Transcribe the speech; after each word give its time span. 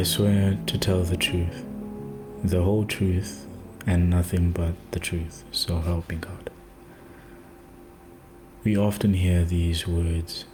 I 0.00 0.02
swear 0.02 0.56
to 0.64 0.78
tell 0.78 1.02
the 1.02 1.18
truth, 1.18 1.62
the 2.42 2.62
whole 2.62 2.86
truth, 2.86 3.46
and 3.86 4.08
nothing 4.08 4.50
but 4.50 4.72
the 4.92 4.98
truth, 4.98 5.44
so 5.52 5.80
help 5.80 6.08
me 6.08 6.16
God. 6.16 6.48
We 8.64 8.78
often 8.78 9.12
hear 9.12 9.44
these 9.44 9.86
words 9.86 10.46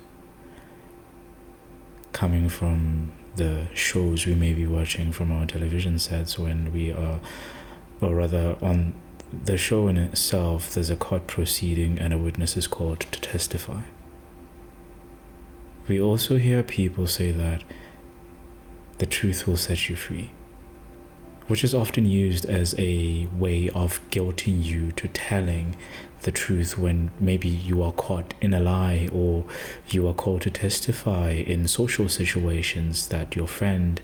coming 2.11 2.49
from 2.49 3.13
the 3.37 3.69
shows 3.73 4.27
we 4.27 4.35
may 4.35 4.53
be 4.53 4.67
watching 4.67 5.13
from 5.13 5.31
our 5.31 5.47
television 5.47 6.01
sets 6.01 6.37
when 6.37 6.73
we 6.73 6.91
are, 6.91 7.21
or 8.01 8.17
rather, 8.17 8.57
on 8.61 8.95
the 9.45 9.57
show 9.57 9.87
in 9.87 9.97
itself, 9.97 10.75
there's 10.75 10.91
a 10.91 10.97
court 10.97 11.29
proceeding 11.29 12.01
and 12.01 12.13
a 12.13 12.19
witness 12.19 12.57
is 12.57 12.67
called 12.67 12.99
to 12.99 13.21
testify. 13.21 13.83
We 15.87 16.01
also 16.01 16.37
hear 16.37 16.65
people 16.65 17.07
say 17.07 17.31
that 17.31 17.63
the 18.99 19.07
truth 19.07 19.47
will 19.47 19.57
set 19.57 19.89
you 19.89 19.97
free, 19.97 20.31
which 21.47 21.63
is 21.63 21.75
often 21.75 22.07
used 22.07 22.47
as 22.47 22.75
a 22.79 23.27
way 23.33 23.69
of 23.71 24.01
guilting 24.11 24.65
you 24.65 24.93
to 24.93 25.09
telling 25.09 25.77
the 26.23 26.33
truth 26.33 26.77
when 26.77 27.11
maybe 27.21 27.49
you 27.49 27.83
are 27.83 27.93
caught 27.93 28.35
in 28.41 28.53
a 28.55 28.61
lie 28.61 29.09
or 29.13 29.45
you 29.89 30.09
are 30.09 30.15
called 30.15 30.43
to 30.43 30.51
testify 30.51 31.31
in 31.31 31.69
social 31.69 32.09
situations 32.09 33.09
that 33.09 33.37
your 33.37 33.47
friend 33.47 34.01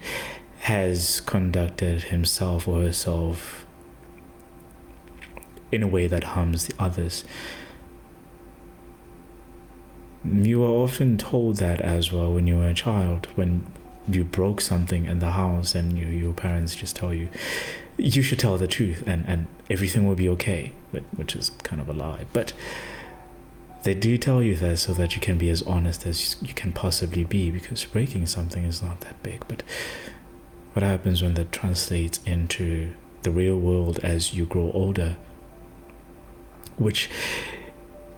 has 0.60 1.20
conducted 1.22 2.04
himself 2.04 2.68
or 2.68 2.82
herself 2.82 3.66
in 5.72 5.82
a 5.82 5.88
way 5.88 6.06
that 6.06 6.22
harms 6.22 6.66
the 6.66 6.74
others. 6.78 7.24
You 10.24 10.62
are 10.62 10.68
often 10.68 11.18
told 11.18 11.56
that 11.56 11.80
as 11.80 12.12
well 12.12 12.32
when 12.32 12.46
you 12.46 12.58
were 12.58 12.68
a 12.68 12.74
child, 12.74 13.26
when 13.34 13.66
you 14.08 14.24
broke 14.24 14.60
something 14.60 15.06
in 15.06 15.20
the 15.20 15.30
house 15.30 15.74
and 15.74 15.98
you, 15.98 16.06
your 16.06 16.32
parents 16.32 16.74
just 16.74 16.96
tell 16.96 17.14
you 17.14 17.28
you 17.96 18.22
should 18.22 18.38
tell 18.38 18.58
the 18.58 18.66
truth 18.66 19.04
and, 19.06 19.24
and 19.26 19.46
everything 19.70 20.06
will 20.06 20.14
be 20.14 20.28
okay 20.28 20.72
which 21.16 21.34
is 21.34 21.50
kind 21.62 21.80
of 21.80 21.88
a 21.88 21.92
lie. 21.92 22.26
But 22.32 22.52
they 23.82 23.94
do 23.94 24.16
tell 24.18 24.42
you 24.42 24.54
that 24.56 24.78
so 24.78 24.92
that 24.94 25.14
you 25.14 25.20
can 25.20 25.38
be 25.38 25.50
as 25.50 25.62
honest 25.62 26.06
as 26.06 26.36
you 26.40 26.54
can 26.54 26.72
possibly 26.72 27.24
be 27.24 27.50
because 27.50 27.84
breaking 27.84 28.26
something 28.26 28.64
is 28.64 28.82
not 28.82 29.00
that 29.00 29.22
big. 29.22 29.44
But 29.48 29.62
what 30.74 30.82
happens 30.82 31.22
when 31.22 31.34
that 31.34 31.52
translates 31.52 32.20
into 32.24 32.94
the 33.22 33.30
real 33.30 33.58
world 33.58 33.98
as 34.02 34.34
you 34.34 34.46
grow 34.46 34.70
older 34.72 35.16
which 36.76 37.10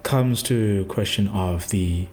comes 0.02 0.42
to 0.42 0.84
question 0.86 1.28
of 1.28 1.68
the 1.70 2.06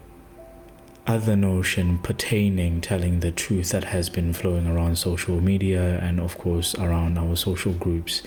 other 1.08 1.36
notion 1.36 1.98
pertaining 2.00 2.80
telling 2.80 3.22
the 3.22 3.32
truth 3.32 3.70
that 3.70 3.86
has 3.86 4.10
been 4.10 4.32
flowing 4.34 4.68
around 4.68 4.98
social 4.98 5.42
media 5.42 6.00
and 6.00 6.20
of 6.20 6.38
course 6.38 6.76
around 6.76 7.18
our 7.18 7.36
social 7.36 7.74
groups 7.74 8.22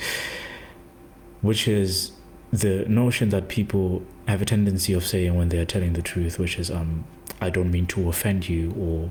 which 1.41 1.69
is 1.69 2.13
the 2.53 2.85
notion 2.87 3.29
that 3.29 3.49
people 3.49 4.03
have 4.27 4.43
a 4.43 4.45
tendency 4.45 4.93
of 4.93 5.07
saying 5.07 5.35
when 5.37 5.51
they 5.51 5.59
are 5.59 5.65
telling 5.65 5.93
the 5.93 6.03
truth 6.03 6.39
which 6.39 6.59
is 6.59 6.71
um 6.71 7.05
I 7.41 7.51
don't 7.51 7.71
mean 7.71 7.87
to 7.89 8.09
offend 8.09 8.49
you 8.49 8.73
or 8.79 9.11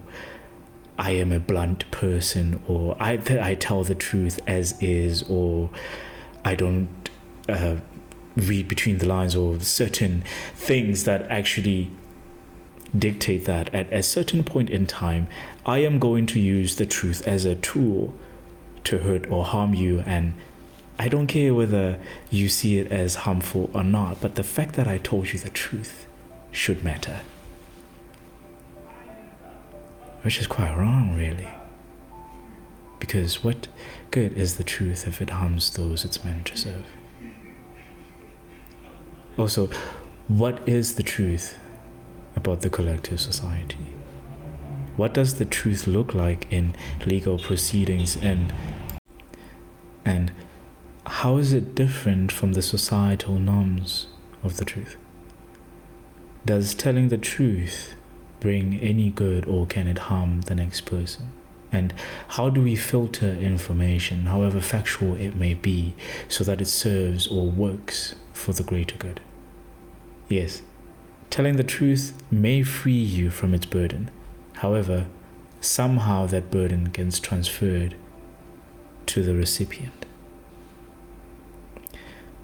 I 0.97 1.11
am 1.11 1.31
a 1.31 1.39
blunt 1.39 1.89
person 1.91 2.61
or 2.67 2.95
I 2.99 3.19
I 3.41 3.55
tell 3.55 3.83
the 3.83 3.95
truth 3.95 4.39
as 4.45 4.75
is 4.81 5.23
or 5.23 5.69
I 6.45 6.55
don't 6.55 6.89
uh, 7.47 7.77
read 8.35 8.67
between 8.67 8.97
the 8.97 9.05
lines 9.05 9.35
or 9.35 9.59
certain 9.59 10.23
things 10.55 11.03
that 11.05 11.29
actually 11.29 11.91
dictate 12.97 13.45
that 13.45 13.73
at 13.73 13.91
a 13.91 14.03
certain 14.03 14.43
point 14.43 14.69
in 14.69 14.85
time, 14.85 15.27
I 15.65 15.79
am 15.79 15.99
going 15.99 16.25
to 16.27 16.39
use 16.39 16.75
the 16.75 16.85
truth 16.85 17.27
as 17.27 17.45
a 17.45 17.55
tool 17.55 18.13
to 18.83 18.99
hurt 18.99 19.29
or 19.29 19.45
harm 19.45 19.73
you. 19.73 20.01
And 20.05 20.33
I 20.99 21.07
don't 21.07 21.27
care 21.27 21.53
whether 21.53 21.99
you 22.29 22.49
see 22.49 22.77
it 22.79 22.91
as 22.91 23.15
harmful 23.15 23.69
or 23.73 23.83
not, 23.83 24.21
but 24.21 24.35
the 24.35 24.43
fact 24.43 24.75
that 24.75 24.87
I 24.87 24.97
told 24.99 25.33
you 25.33 25.39
the 25.39 25.49
truth 25.49 26.05
should 26.51 26.83
matter. 26.83 27.21
Which 30.21 30.39
is 30.39 30.47
quite 30.47 30.75
wrong, 30.75 31.15
really. 31.15 31.49
Because 32.99 33.43
what 33.43 33.67
good 34.11 34.33
is 34.37 34.55
the 34.55 34.63
truth 34.63 35.07
if 35.07 35.21
it 35.21 35.31
harms 35.31 35.71
those 35.71 36.05
it's 36.05 36.23
meant 36.23 36.45
to 36.45 36.57
serve? 36.57 36.85
Also, 39.37 39.69
what 40.27 40.61
is 40.67 40.95
the 40.95 41.03
truth 41.03 41.57
about 42.35 42.61
the 42.61 42.69
collective 42.69 43.19
society? 43.19 43.93
What 44.95 45.13
does 45.13 45.35
the 45.35 45.45
truth 45.45 45.87
look 45.87 46.13
like 46.13 46.45
in 46.51 46.75
legal 47.05 47.39
proceedings 47.39 48.15
and 48.17 48.53
and 50.05 50.31
how 51.05 51.37
is 51.37 51.53
it 51.53 51.75
different 51.75 52.31
from 52.31 52.53
the 52.53 52.61
societal 52.61 53.39
norms 53.39 54.07
of 54.43 54.57
the 54.57 54.65
truth? 54.65 54.97
Does 56.45 56.75
telling 56.75 57.09
the 57.09 57.17
truth 57.17 57.95
bring 58.39 58.79
any 58.79 59.09
good 59.09 59.45
or 59.47 59.65
can 59.65 59.87
it 59.87 59.97
harm 59.97 60.41
the 60.41 60.55
next 60.55 60.81
person? 60.81 61.31
And 61.71 61.93
how 62.29 62.49
do 62.49 62.61
we 62.61 62.75
filter 62.75 63.33
information, 63.33 64.27
however 64.27 64.61
factual 64.61 65.15
it 65.15 65.35
may 65.35 65.55
be, 65.55 65.95
so 66.27 66.43
that 66.43 66.61
it 66.61 66.67
serves 66.67 67.27
or 67.27 67.49
works 67.49 68.13
for 68.31 68.53
the 68.53 68.63
greater 68.63 68.95
good? 68.97 69.21
Yes, 70.29 70.61
Telling 71.33 71.55
the 71.55 71.63
truth 71.63 72.13
may 72.29 72.61
free 72.61 72.93
you 72.93 73.31
from 73.31 73.55
its 73.55 73.65
burden. 73.65 74.11
However, 74.57 75.07
somehow 75.61 76.27
that 76.27 76.51
burden 76.51 76.91
gets 76.91 77.19
transferred 77.19 77.95
to 79.07 79.23
the 79.23 79.33
recipient. 79.33 80.05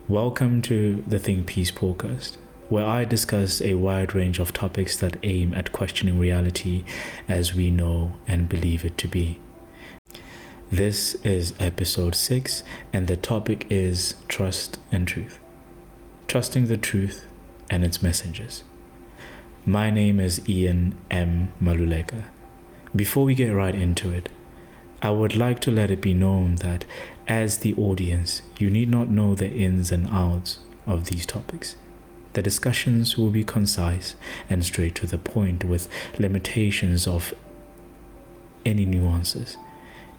Welcome 0.07 0.63
to 0.63 1.03
the 1.05 1.19
Think 1.19 1.45
Peace 1.45 1.69
podcast, 1.69 2.38
where 2.67 2.83
I 2.83 3.05
discuss 3.05 3.61
a 3.61 3.75
wide 3.75 4.16
range 4.16 4.39
of 4.39 4.53
topics 4.53 4.97
that 4.97 5.17
aim 5.21 5.53
at 5.53 5.71
questioning 5.71 6.17
reality 6.17 6.83
as 7.27 7.53
we 7.53 7.69
know 7.69 8.13
and 8.27 8.50
believe 8.50 8.83
it 8.83 8.97
to 8.97 9.07
be. 9.07 9.39
This 10.71 11.13
is 11.23 11.53
episode 11.59 12.16
6, 12.16 12.63
and 12.91 13.06
the 13.06 13.17
topic 13.17 13.67
is 13.69 14.16
trust 14.27 14.79
and 14.91 15.07
truth. 15.07 15.38
Trusting 16.27 16.66
the 16.66 16.77
truth 16.77 17.27
and 17.69 17.85
its 17.85 18.01
messengers. 18.01 18.63
My 19.65 19.89
name 19.89 20.21
is 20.21 20.41
Ian 20.47 20.95
M. 21.11 21.51
Maluleka. 21.61 22.23
Before 22.95 23.25
we 23.25 23.35
get 23.35 23.49
right 23.49 23.75
into 23.75 24.09
it, 24.09 24.29
I 25.01 25.11
would 25.11 25.35
like 25.35 25.59
to 25.61 25.71
let 25.71 25.91
it 25.91 25.99
be 25.99 26.13
known 26.13 26.55
that 26.55 26.85
as 27.27 27.57
the 27.57 27.75
audience, 27.75 28.41
you 28.57 28.69
need 28.69 28.89
not 28.89 29.09
know 29.09 29.35
the 29.35 29.51
ins 29.51 29.91
and 29.91 30.07
outs 30.07 30.59
of 30.87 31.05
these 31.05 31.25
topics. 31.25 31.75
The 32.33 32.41
discussions 32.41 33.17
will 33.17 33.31
be 33.31 33.43
concise 33.43 34.15
and 34.49 34.63
straight 34.63 34.95
to 34.95 35.05
the 35.05 35.17
point 35.17 35.65
with 35.65 35.89
limitations 36.17 37.05
of 37.05 37.33
any 38.65 38.85
nuances. 38.85 39.57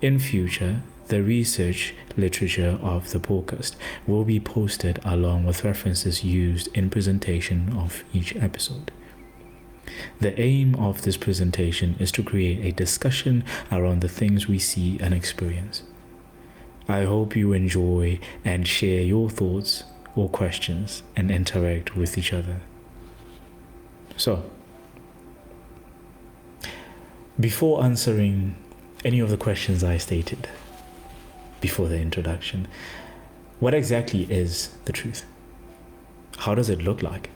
In 0.03 0.19
future, 0.19 0.83
the 1.09 1.23
research 1.23 1.95
literature 2.15 2.79
of 2.83 3.11
the 3.11 3.19
podcast 3.19 3.77
will 4.07 4.25
be 4.25 4.39
posted 4.39 5.01
along 5.03 5.47
with 5.47 5.65
references 5.65 6.23
used 6.23 6.69
in 6.75 6.91
presentation 6.91 7.73
of 7.77 8.05
each 8.13 8.37
episode. 8.37 8.93
The 10.21 10.39
aim 10.41 10.75
of 10.77 11.03
this 11.03 11.17
presentation 11.17 11.97
is 11.99 12.13
to 12.13 12.23
create 12.23 12.65
a 12.65 12.73
discussion 12.73 13.45
around 13.71 14.01
the 14.01 14.09
things 14.09 14.49
we 14.49 14.59
see 14.59 14.99
and 15.01 15.15
experience. 15.15 15.83
I 16.89 17.05
hope 17.05 17.37
you 17.37 17.53
enjoy 17.53 18.19
and 18.45 18.67
share 18.67 19.03
your 19.03 19.31
thoughts 19.31 19.85
or 20.17 20.29
questions 20.29 21.03
and 21.15 21.31
interact 21.31 21.97
with 21.97 22.19
each 22.19 22.33
other. 22.33 22.61
So, 24.17 24.51
before 27.39 27.83
answering 27.85 28.57
any 29.05 29.21
of 29.21 29.31
the 29.31 29.37
questions 29.37 29.83
I 29.83 29.97
stated 29.97 30.49
before 31.61 31.89
the 31.89 32.01
introduction, 32.01 32.69
what 33.61 33.73
exactly 33.73 34.25
is 34.31 34.71
the 34.85 34.93
truth? 34.93 35.25
How 36.39 36.55
does 36.55 36.69
it 36.69 36.83
look 36.83 37.03
like? 37.03 37.31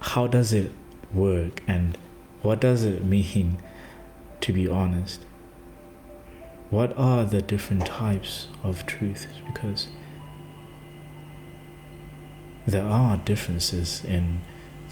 How 0.00 0.26
does 0.26 0.52
it 0.52 0.72
work 1.12 1.62
and 1.66 1.98
what 2.42 2.60
does 2.60 2.84
it 2.84 3.04
mean 3.04 3.58
to 4.40 4.52
be 4.52 4.68
honest? 4.68 5.20
What 6.70 6.96
are 6.96 7.24
the 7.24 7.42
different 7.42 7.86
types 7.86 8.48
of 8.62 8.86
truth? 8.86 9.26
Because 9.46 9.88
there 12.66 12.84
are 12.84 13.16
differences 13.16 14.04
in 14.04 14.40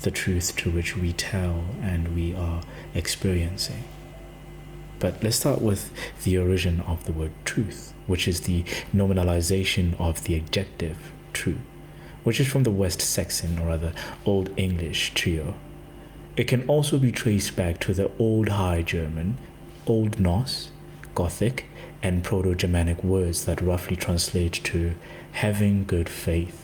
the 0.02 0.11
truth 0.11 0.56
to 0.56 0.70
which 0.70 0.96
we 0.96 1.12
tell 1.12 1.64
and 1.82 2.14
we 2.14 2.34
are 2.34 2.62
experiencing. 2.94 3.84
But 4.99 5.22
let's 5.22 5.37
start 5.37 5.60
with 5.60 5.90
the 6.22 6.38
origin 6.38 6.81
of 6.81 7.05
the 7.05 7.12
word 7.12 7.32
truth, 7.44 7.93
which 8.06 8.28
is 8.28 8.43
the 8.43 8.62
nominalization 8.94 9.99
of 10.00 10.25
the 10.25 10.37
adjective 10.37 10.96
true, 11.32 11.58
which 12.22 12.40
is 12.40 12.46
from 12.46 12.62
the 12.62 12.70
West 12.70 13.00
Saxon 13.00 13.58
or 13.58 13.69
rather 13.69 13.93
Old 14.25 14.50
English 14.56 15.12
trio 15.14 15.55
it 16.36 16.48
can 16.48 16.66
also 16.66 16.98
be 16.98 17.12
traced 17.12 17.54
back 17.54 17.78
to 17.81 17.94
the 17.94 18.10
Old 18.19 18.48
High 18.48 18.82
German, 18.82 19.38
Old 19.86 20.19
Norse, 20.19 20.70
Gothic 21.14 21.66
and 22.02 22.25
Proto 22.25 22.54
Germanic 22.54 23.02
words 23.04 23.44
that 23.44 23.60
roughly 23.60 23.96
translate 23.96 24.52
to 24.64 24.94
having 25.32 25.84
good 25.84 26.08
faith. 26.08 26.60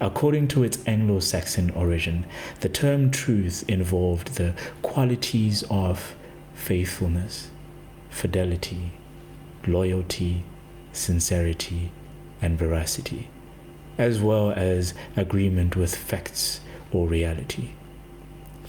According 0.00 0.48
to 0.48 0.64
its 0.64 0.78
Anglo 0.86 1.20
Saxon 1.20 1.70
origin, 1.70 2.26
the 2.60 2.68
term 2.68 3.10
truth 3.10 3.64
involved 3.68 4.34
the 4.34 4.54
qualities 4.82 5.64
of 5.70 6.14
faithfulness, 6.54 7.48
fidelity, 8.10 8.92
loyalty, 9.66 10.44
sincerity, 10.92 11.90
and 12.40 12.58
veracity, 12.58 13.28
as 13.98 14.20
well 14.20 14.50
as 14.52 14.94
agreement 15.16 15.76
with 15.76 15.94
facts 15.94 16.60
or 16.92 17.06
reality, 17.06 17.70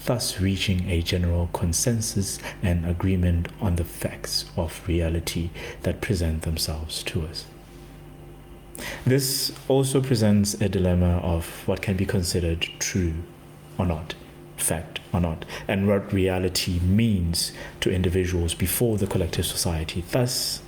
thus 0.06 0.40
reaching 0.40 0.90
a 0.90 1.02
general 1.02 1.50
consensus 1.54 2.40
and 2.62 2.86
agreement 2.86 3.48
on 3.60 3.76
the 3.76 3.84
facts 3.84 4.46
of 4.56 4.88
reality 4.88 5.50
that 5.82 6.02
present 6.02 6.44
themselves 6.44 7.04
to 7.04 7.26
us. 7.26 7.46
This 9.06 9.52
also 9.68 10.02
presents 10.02 10.54
a 10.56 10.70
dilemma 10.70 11.18
of 11.18 11.68
what 11.68 11.82
can 11.82 11.96
be 11.96 12.06
considered 12.06 12.68
true 12.80 13.14
or 13.78 13.86
not, 13.86 14.16
fact 14.58 15.00
or 15.14 15.22
not, 15.22 15.46
and 15.68 15.88
what 15.88 16.12
reality 16.12 16.80
means 16.80 17.52
to 17.82 17.92
individuals 17.92 18.54
before 18.54 18.98
the 18.98 19.08
collective 19.08 19.46
society, 19.46 20.04
thus 20.12 20.62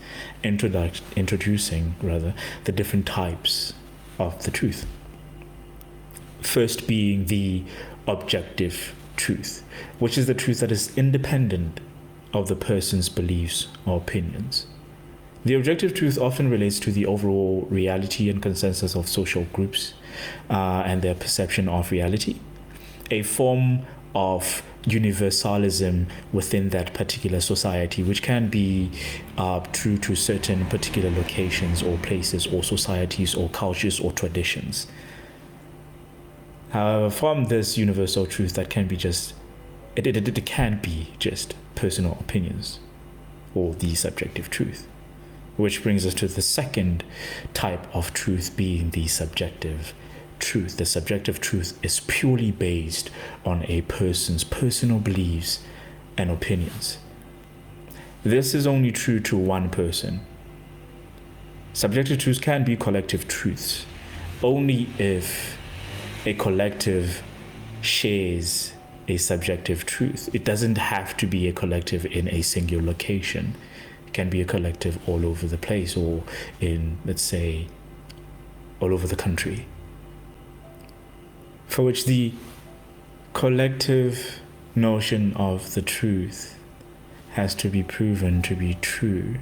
introdu- 0.44 1.02
introducing 1.16 1.96
rather 2.02 2.34
the 2.64 2.72
different 2.72 3.06
types 3.06 3.74
of 4.18 4.44
the 4.44 4.52
truth. 4.52 4.86
First 6.42 6.88
being 6.88 7.26
the 7.26 7.64
objective 8.08 8.96
truth, 9.18 9.64
which 10.00 10.18
is 10.18 10.28
the 10.28 10.34
truth 10.34 10.62
that 10.62 10.72
is 10.72 10.96
independent 10.98 11.82
of 12.34 12.48
the 12.48 12.56
person's 12.56 13.10
beliefs 13.10 13.68
or 13.86 13.98
opinions. 13.98 14.68
The 15.44 15.54
objective 15.54 15.94
truth 15.94 16.18
often 16.18 16.50
relates 16.50 16.80
to 16.82 16.92
the 16.92 17.06
overall 17.06 17.68
reality 17.70 18.30
and 18.30 18.42
consensus 18.42 18.96
of 18.96 19.08
social 19.08 19.46
groups 19.54 19.94
uh, 20.50 20.84
and 20.86 21.02
their 21.02 21.16
perception 21.16 21.70
of 21.70 21.92
reality, 21.92 22.40
a 23.12 23.24
form 23.24 23.86
of 24.14 24.64
universalism 24.86 26.08
within 26.34 26.70
that 26.70 26.94
particular 26.94 27.40
society, 27.40 28.04
which 28.04 28.22
can 28.22 28.50
be 28.50 28.90
uh, 29.38 29.60
true 29.74 29.98
to 30.00 30.16
certain 30.16 30.66
particular 30.66 31.12
locations 31.12 31.84
or 31.84 31.98
places 31.98 32.48
or 32.48 32.64
societies 32.64 33.36
or 33.36 33.50
cultures 33.50 34.00
or 34.00 34.12
traditions. 34.12 34.88
However, 36.70 37.10
from 37.10 37.46
this 37.46 37.78
universal 37.78 38.26
truth 38.26 38.54
that 38.54 38.70
can 38.70 38.88
be 38.88 38.98
just, 38.98 39.34
it, 39.96 40.06
it, 40.06 40.28
it 40.28 40.46
can 40.46 40.80
be 40.82 41.10
just 41.20 41.56
personal 41.76 42.18
opinions 42.20 42.80
or 43.56 43.74
the 43.74 43.96
subjective 43.96 44.50
truth. 44.50 44.88
Which 45.56 45.82
brings 45.82 46.06
us 46.06 46.14
to 46.16 46.28
the 46.28 46.42
second 46.42 47.04
type 47.54 47.88
of 47.96 48.14
truth 48.14 48.56
being 48.56 48.92
the 48.92 49.08
subjective 49.08 49.94
truth. 50.40 50.78
The 50.78 50.86
subjective 50.86 51.40
truth 51.40 51.80
is 51.82 52.02
purely 52.02 52.52
based 52.52 53.10
on 53.44 53.66
a 53.68 53.82
person's 53.82 54.44
personal 54.44 55.00
beliefs 55.00 55.62
and 56.18 56.30
opinions. 56.30 56.98
This 58.24 58.54
is 58.54 58.68
only 58.68 58.92
true 58.92 59.20
to 59.22 59.38
one 59.38 59.70
person. 59.70 60.20
Subjective 61.74 62.18
truths 62.20 62.40
can 62.40 62.64
be 62.64 62.76
collective 62.76 63.28
truths 63.28 63.86
only 64.44 64.90
if 65.00 65.58
a 66.26 66.34
collective 66.34 67.24
shares 67.82 68.74
a 69.08 69.18
subjective 69.18 69.86
truth. 69.86 70.30
It 70.34 70.44
doesn't 70.44 70.78
have 70.78 71.16
to 71.18 71.28
be 71.28 71.48
a 71.48 71.54
collective 71.54 72.06
in 72.06 72.28
a 72.28 72.42
singular 72.42 72.84
location. 72.84 73.56
It 74.06 74.14
can 74.14 74.30
be 74.30 74.42
a 74.42 74.46
collective 74.46 75.00
all 75.08 75.26
over 75.26 75.48
the 75.48 75.58
place 75.58 75.96
or 75.96 76.24
in, 76.60 76.98
let's 77.06 77.22
say, 77.22 77.68
all 78.82 78.94
over 78.94 79.08
the 79.08 79.16
country 79.16 79.66
for 81.68 81.84
which 81.84 82.06
the 82.06 82.34
collective 83.34 84.40
notion 84.74 85.34
of 85.34 85.76
the 85.76 85.82
truth 85.82 86.58
has 87.34 87.54
to 87.54 87.70
be 87.70 87.84
proven 87.84 88.42
to 88.42 88.56
be 88.56 88.74
true, 88.76 89.36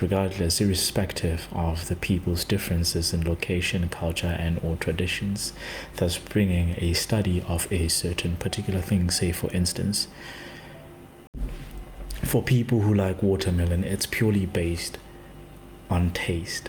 regardless, 0.00 0.60
irrespective 0.60 1.48
of 1.52 1.88
the 1.88 1.96
people's 1.96 2.44
differences 2.44 3.12
in 3.12 3.24
location, 3.24 3.88
culture, 3.88 4.36
and 4.38 4.60
or 4.62 4.76
traditions, 4.76 5.52
thus 5.96 6.18
bringing 6.18 6.74
a 6.78 6.92
study 6.92 7.42
of 7.48 7.70
a 7.72 7.88
certain 7.88 8.36
particular 8.36 8.80
thing, 8.80 9.10
say 9.10 9.32
for 9.32 9.52
instance, 9.52 10.08
for 12.22 12.42
people 12.42 12.80
who 12.80 12.94
like 12.94 13.22
watermelon, 13.22 13.84
it's 13.84 14.06
purely 14.06 14.46
based 14.46 14.98
on 15.90 16.10
taste. 16.10 16.68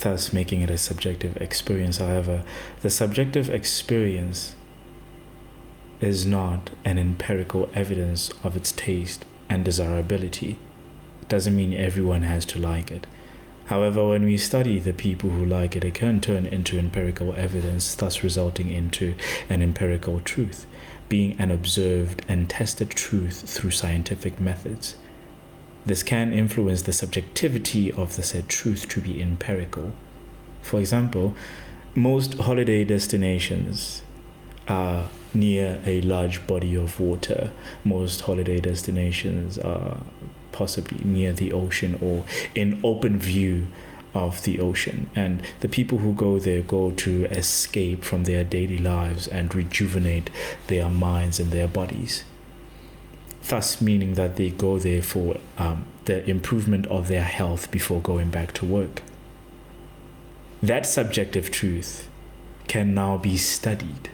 thus 0.00 0.32
making 0.32 0.60
it 0.60 0.70
a 0.70 0.78
subjective 0.78 1.36
experience. 1.38 1.98
However, 1.98 2.44
the 2.82 2.90
subjective 2.90 3.50
experience 3.50 4.54
is 6.00 6.24
not 6.24 6.70
an 6.84 6.98
empirical 6.98 7.68
evidence 7.74 8.30
of 8.44 8.56
its 8.56 8.70
taste 8.70 9.24
and 9.48 9.64
desirability. 9.64 10.58
It 11.22 11.28
doesn't 11.28 11.56
mean 11.56 11.74
everyone 11.74 12.22
has 12.22 12.44
to 12.46 12.58
like 12.58 12.90
it. 12.90 13.06
However, 13.66 14.08
when 14.08 14.24
we 14.24 14.38
study 14.38 14.78
the 14.78 14.94
people 14.94 15.28
who 15.30 15.44
like 15.44 15.76
it, 15.76 15.84
it 15.84 15.94
can 15.94 16.20
turn 16.20 16.46
into 16.46 16.78
empirical 16.78 17.34
evidence, 17.34 17.94
thus 17.94 18.22
resulting 18.24 18.70
into 18.70 19.14
an 19.50 19.60
empirical 19.60 20.20
truth, 20.20 20.66
being 21.10 21.36
an 21.38 21.50
observed 21.50 22.24
and 22.28 22.48
tested 22.48 22.90
truth 22.90 23.42
through 23.46 23.72
scientific 23.72 24.40
methods. 24.40 24.96
This 25.84 26.02
can 26.02 26.32
influence 26.32 26.82
the 26.82 26.92
subjectivity 26.92 27.92
of 27.92 28.16
the 28.16 28.22
said 28.22 28.48
truth 28.48 28.88
to 28.88 29.00
be 29.00 29.20
empirical. 29.20 29.92
For 30.62 30.80
example, 30.80 31.34
most 31.94 32.34
holiday 32.34 32.84
destinations 32.84 34.02
are 34.66 35.08
near 35.34 35.80
a 35.84 36.00
large 36.02 36.46
body 36.46 36.74
of 36.74 37.00
water. 37.00 37.50
Most 37.84 38.22
holiday 38.22 38.60
destinations 38.60 39.58
are 39.58 39.98
possibly 40.52 41.04
near 41.04 41.32
the 41.32 41.52
ocean 41.52 41.98
or 42.00 42.24
in 42.54 42.80
open 42.82 43.18
view 43.18 43.68
of 44.14 44.42
the 44.44 44.58
ocean. 44.58 45.10
And 45.14 45.42
the 45.60 45.68
people 45.68 45.98
who 45.98 46.14
go 46.14 46.38
there 46.38 46.62
go 46.62 46.90
to 46.92 47.26
escape 47.26 48.04
from 48.04 48.24
their 48.24 48.44
daily 48.44 48.78
lives 48.78 49.28
and 49.28 49.54
rejuvenate 49.54 50.30
their 50.66 50.88
minds 50.88 51.38
and 51.38 51.50
their 51.52 51.68
bodies 51.68 52.24
thus 53.48 53.80
meaning 53.80 54.14
that 54.14 54.36
they 54.36 54.50
go 54.50 54.78
there 54.78 55.02
for 55.02 55.36
um, 55.56 55.84
the 56.04 56.28
improvement 56.28 56.86
of 56.86 57.08
their 57.08 57.24
health 57.24 57.70
before 57.70 58.00
going 58.00 58.30
back 58.30 58.52
to 58.52 58.64
work. 58.64 59.02
That 60.62 60.86
subjective 60.86 61.50
truth 61.50 62.08
can 62.66 62.94
now 62.94 63.16
be 63.16 63.36
studied, 63.36 64.10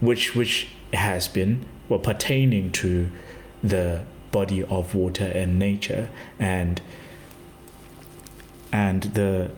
which 0.00 0.34
which 0.34 0.68
has 0.92 1.28
been 1.28 1.64
well 1.88 1.98
pertaining 1.98 2.70
to 2.72 3.10
the 3.62 4.04
body 4.30 4.62
of 4.64 4.94
water 4.94 5.26
and 5.26 5.58
nature 5.58 6.08
and 6.38 6.80
and 8.72 9.04
the 9.14 9.50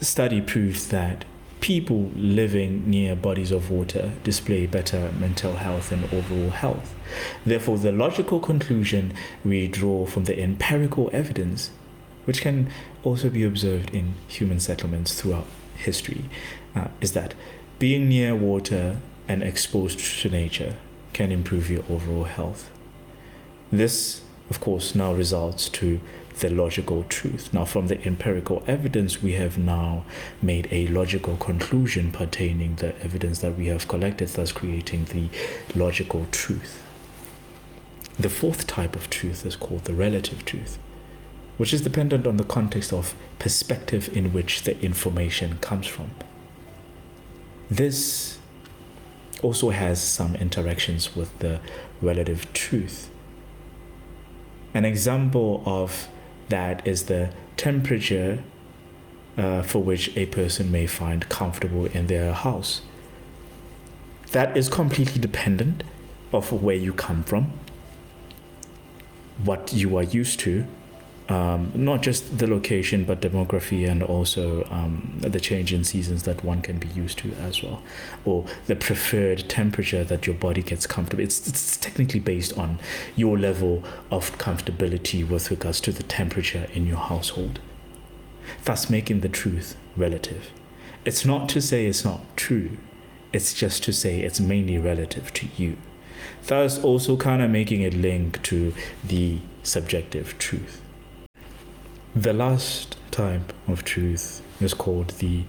study 0.00 0.40
proves 0.40 0.88
that 0.88 1.24
people 1.60 2.10
living 2.14 2.88
near 2.88 3.16
bodies 3.16 3.50
of 3.50 3.70
water 3.70 4.12
display 4.22 4.66
better 4.66 5.10
mental 5.18 5.56
health 5.56 5.90
and 5.90 6.04
overall 6.12 6.50
health. 6.50 6.94
Therefore, 7.44 7.78
the 7.78 7.92
logical 7.92 8.40
conclusion 8.40 9.14
we 9.44 9.66
draw 9.68 10.06
from 10.06 10.24
the 10.24 10.38
empirical 10.38 11.08
evidence, 11.12 11.70
which 12.24 12.40
can 12.40 12.70
also 13.02 13.30
be 13.30 13.42
observed 13.42 13.90
in 13.94 14.14
human 14.28 14.60
settlements 14.60 15.20
throughout 15.20 15.46
history, 15.76 16.24
uh, 16.74 16.88
is 17.00 17.12
that 17.12 17.34
being 17.78 18.08
near 18.08 18.34
water 18.34 19.00
and 19.28 19.42
exposed 19.42 19.98
to 19.98 20.28
nature 20.28 20.76
can 21.12 21.32
improve 21.32 21.70
your 21.70 21.84
overall 21.88 22.24
health. 22.24 22.70
This, 23.72 24.22
of 24.50 24.60
course, 24.60 24.94
now 24.94 25.12
results 25.12 25.68
to 25.70 26.00
the 26.38 26.50
logical 26.50 27.04
truth. 27.04 27.52
Now, 27.52 27.64
from 27.64 27.86
the 27.88 28.02
empirical 28.04 28.62
evidence, 28.66 29.22
we 29.22 29.32
have 29.32 29.56
now 29.56 30.04
made 30.42 30.68
a 30.70 30.86
logical 30.88 31.36
conclusion 31.36 32.12
pertaining 32.12 32.76
the 32.76 32.94
evidence 33.02 33.38
that 33.40 33.56
we 33.56 33.66
have 33.66 33.88
collected, 33.88 34.28
thus 34.28 34.52
creating 34.52 35.06
the 35.06 35.30
logical 35.74 36.26
truth. 36.30 36.82
The 38.18 38.28
fourth 38.28 38.66
type 38.66 38.94
of 38.94 39.10
truth 39.10 39.44
is 39.44 39.56
called 39.56 39.84
the 39.84 39.94
relative 39.94 40.44
truth, 40.44 40.78
which 41.56 41.72
is 41.72 41.80
dependent 41.80 42.26
on 42.26 42.36
the 42.36 42.44
context 42.44 42.92
of 42.92 43.14
perspective 43.38 44.14
in 44.14 44.32
which 44.32 44.62
the 44.62 44.78
information 44.80 45.58
comes 45.58 45.86
from. 45.86 46.10
This 47.70 48.35
also 49.42 49.70
has 49.70 50.02
some 50.02 50.34
interactions 50.36 51.14
with 51.14 51.36
the 51.38 51.60
relative 52.00 52.52
truth. 52.52 53.10
An 54.74 54.84
example 54.84 55.62
of 55.64 56.08
that 56.48 56.86
is 56.86 57.04
the 57.04 57.30
temperature 57.56 58.42
uh, 59.36 59.62
for 59.62 59.82
which 59.82 60.16
a 60.16 60.26
person 60.26 60.70
may 60.70 60.86
find 60.86 61.28
comfortable 61.28 61.86
in 61.86 62.06
their 62.06 62.32
house. 62.32 62.82
That 64.32 64.56
is 64.56 64.68
completely 64.68 65.20
dependent 65.20 65.82
of 66.32 66.52
where 66.52 66.76
you 66.76 66.92
come 66.92 67.22
from, 67.22 67.52
what 69.42 69.72
you 69.72 69.96
are 69.96 70.02
used 70.02 70.40
to, 70.40 70.66
um, 71.28 71.72
not 71.74 72.02
just 72.02 72.38
the 72.38 72.46
location, 72.46 73.04
but 73.04 73.20
demography 73.20 73.88
and 73.88 74.02
also 74.02 74.64
um, 74.70 75.16
the 75.18 75.40
change 75.40 75.72
in 75.72 75.82
seasons 75.82 76.22
that 76.22 76.44
one 76.44 76.62
can 76.62 76.78
be 76.78 76.88
used 76.88 77.18
to 77.18 77.32
as 77.34 77.62
well, 77.62 77.82
or 78.24 78.44
the 78.66 78.76
preferred 78.76 79.48
temperature 79.48 80.04
that 80.04 80.26
your 80.26 80.36
body 80.36 80.62
gets 80.62 80.86
comfortable. 80.86 81.22
It's, 81.22 81.48
it's 81.48 81.76
technically 81.76 82.20
based 82.20 82.56
on 82.56 82.78
your 83.16 83.36
level 83.38 83.82
of 84.10 84.38
comfortability 84.38 85.28
with 85.28 85.50
regards 85.50 85.80
to 85.82 85.92
the 85.92 86.04
temperature 86.04 86.68
in 86.72 86.86
your 86.86 86.98
household, 86.98 87.58
thus 88.64 88.88
making 88.88 89.20
the 89.20 89.28
truth 89.28 89.76
relative. 89.96 90.52
It's 91.04 91.24
not 91.24 91.48
to 91.50 91.60
say 91.60 91.86
it's 91.86 92.04
not 92.04 92.20
true, 92.36 92.76
it's 93.32 93.52
just 93.52 93.82
to 93.84 93.92
say 93.92 94.20
it's 94.20 94.38
mainly 94.38 94.78
relative 94.78 95.32
to 95.34 95.48
you. 95.56 95.76
Thus, 96.46 96.78
also 96.78 97.16
kind 97.16 97.42
of 97.42 97.50
making 97.50 97.82
it 97.82 97.94
link 97.94 98.42
to 98.44 98.72
the 99.04 99.40
subjective 99.64 100.38
truth. 100.38 100.80
The 102.16 102.32
last 102.32 102.96
type 103.10 103.52
of 103.68 103.84
truth 103.84 104.40
is 104.58 104.72
called 104.72 105.08
the 105.18 105.44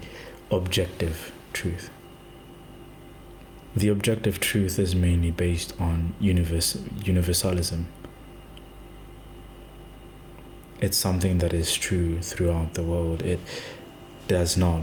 objective 0.52 1.32
truth. 1.54 1.90
The 3.74 3.88
objective 3.88 4.42
truth 4.42 4.78
is 4.78 4.94
mainly 4.94 5.32
based 5.32 5.74
on 5.80 6.14
universe, 6.20 6.76
universalism. 7.02 7.86
It's 10.82 10.98
something 10.98 11.38
that 11.38 11.54
is 11.54 11.74
true 11.74 12.22
throughout 12.22 12.74
the 12.74 12.84
world. 12.84 13.22
It 13.22 13.40
does 14.28 14.58
not 14.58 14.82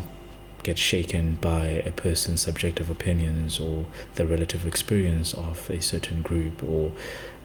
get 0.62 0.78
shaken 0.78 1.34
by 1.34 1.66
a 1.84 1.92
person's 1.92 2.40
subjective 2.40 2.88
opinions 2.88 3.60
or 3.60 3.84
the 4.14 4.26
relative 4.26 4.66
experience 4.66 5.34
of 5.34 5.68
a 5.68 5.82
certain 5.82 6.22
group 6.22 6.62
or 6.62 6.92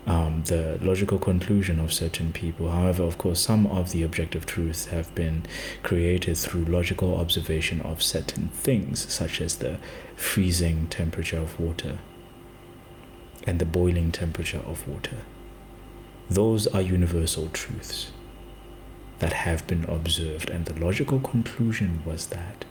um, 0.07 0.43
the 0.45 0.79
logical 0.81 1.19
conclusion 1.19 1.79
of 1.79 1.93
certain 1.93 2.31
people. 2.33 2.71
However, 2.71 3.03
of 3.03 3.17
course, 3.17 3.39
some 3.39 3.67
of 3.67 3.91
the 3.91 4.03
objective 4.03 4.45
truths 4.45 4.85
have 4.85 5.13
been 5.13 5.45
created 5.83 6.37
through 6.37 6.65
logical 6.65 7.17
observation 7.17 7.81
of 7.81 8.01
certain 8.01 8.49
things, 8.49 9.11
such 9.11 9.41
as 9.41 9.57
the 9.57 9.77
freezing 10.15 10.87
temperature 10.87 11.37
of 11.37 11.59
water 11.59 11.99
and 13.45 13.59
the 13.59 13.65
boiling 13.65 14.11
temperature 14.11 14.61
of 14.65 14.87
water. 14.87 15.17
Those 16.29 16.67
are 16.67 16.81
universal 16.81 17.49
truths 17.49 18.11
that 19.19 19.33
have 19.33 19.65
been 19.67 19.85
observed, 19.85 20.49
and 20.49 20.65
the 20.65 20.79
logical 20.79 21.19
conclusion 21.19 22.01
was 22.05 22.27
that 22.27 22.65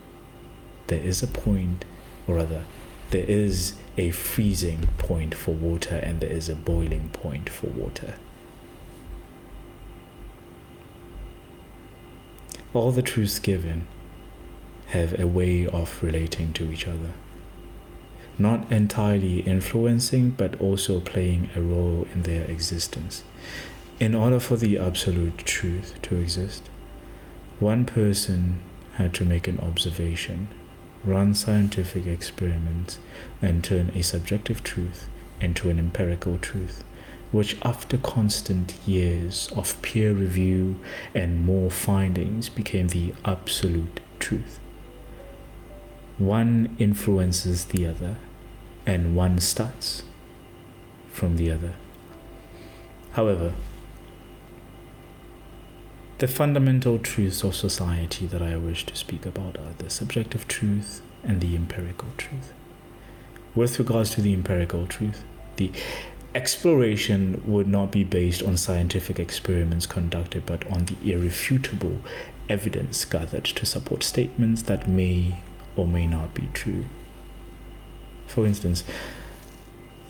there 0.86 1.00
is 1.00 1.22
a 1.22 1.26
point, 1.26 1.84
or 2.26 2.36
rather, 2.36 2.64
there 3.10 3.24
is 3.26 3.74
a 3.98 4.12
freezing 4.12 4.88
point 4.96 5.34
for 5.34 5.52
water 5.52 5.96
and 5.96 6.20
there 6.20 6.30
is 6.30 6.48
a 6.48 6.54
boiling 6.54 7.10
point 7.10 7.50
for 7.50 7.66
water. 7.66 8.14
All 12.72 12.92
the 12.92 13.02
truths 13.02 13.40
given 13.40 13.88
have 14.88 15.18
a 15.18 15.26
way 15.26 15.66
of 15.66 16.02
relating 16.02 16.52
to 16.54 16.70
each 16.70 16.86
other, 16.86 17.12
not 18.38 18.70
entirely 18.70 19.40
influencing 19.40 20.30
but 20.30 20.58
also 20.60 21.00
playing 21.00 21.50
a 21.56 21.60
role 21.60 22.06
in 22.14 22.22
their 22.22 22.44
existence. 22.44 23.24
In 23.98 24.14
order 24.14 24.38
for 24.38 24.56
the 24.56 24.78
absolute 24.78 25.38
truth 25.38 26.00
to 26.02 26.16
exist, 26.16 26.70
one 27.58 27.84
person 27.84 28.60
had 28.94 29.12
to 29.14 29.24
make 29.24 29.48
an 29.48 29.58
observation 29.58 30.48
run 31.04 31.34
scientific 31.34 32.06
experiments, 32.06 32.98
and 33.40 33.62
turn 33.62 33.90
a 33.94 34.02
subjective 34.02 34.62
truth 34.62 35.08
into 35.40 35.70
an 35.70 35.78
empirical 35.78 36.38
truth, 36.38 36.84
which, 37.30 37.56
after 37.62 37.96
constant 37.98 38.74
years 38.86 39.48
of 39.54 39.80
peer 39.82 40.12
review 40.12 40.78
and 41.14 41.44
more 41.44 41.70
findings, 41.70 42.48
became 42.48 42.88
the 42.88 43.14
absolute 43.24 44.00
truth. 44.18 44.58
One 46.18 46.74
influences 46.78 47.66
the 47.66 47.86
other, 47.86 48.16
and 48.86 49.14
one 49.14 49.38
starts 49.38 50.02
from 51.12 51.36
the 51.36 51.50
other. 51.52 51.74
However, 53.12 53.54
the 56.18 56.26
fundamental 56.26 56.98
truths 56.98 57.44
of 57.44 57.54
society 57.54 58.26
that 58.26 58.42
I 58.42 58.56
wish 58.56 58.84
to 58.86 58.96
speak 58.96 59.24
about 59.24 59.56
are 59.56 59.74
the 59.78 59.88
subjective 59.88 60.48
truth 60.48 61.00
and 61.22 61.40
the 61.40 61.54
empirical 61.54 62.08
truth. 62.16 62.52
With 63.54 63.78
regards 63.78 64.10
to 64.10 64.20
the 64.20 64.34
empirical 64.34 64.86
truth, 64.88 65.22
the 65.56 65.70
exploration 66.34 67.40
would 67.46 67.68
not 67.68 67.92
be 67.92 68.02
based 68.02 68.42
on 68.42 68.56
scientific 68.56 69.20
experiments 69.20 69.86
conducted, 69.86 70.44
but 70.44 70.66
on 70.70 70.86
the 70.86 70.96
irrefutable 71.12 72.00
evidence 72.48 73.04
gathered 73.04 73.44
to 73.44 73.64
support 73.64 74.02
statements 74.02 74.62
that 74.62 74.88
may 74.88 75.40
or 75.76 75.86
may 75.86 76.08
not 76.08 76.34
be 76.34 76.48
true. 76.52 76.86
For 78.26 78.44
instance, 78.44 78.82